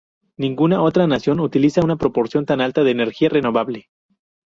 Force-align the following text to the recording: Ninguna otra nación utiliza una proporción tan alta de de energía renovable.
Ninguna 0.37 0.81
otra 0.81 1.05
nación 1.05 1.39
utiliza 1.39 1.83
una 1.83 1.95
proporción 1.95 2.47
tan 2.47 2.59
alta 2.59 2.81
de 2.81 2.85
de 2.85 2.91
energía 2.91 3.29
renovable. 3.29 3.89